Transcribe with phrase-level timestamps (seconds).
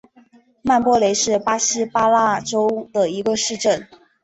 [0.63, 3.87] 曼波雷是巴西巴拉那州的一个市镇。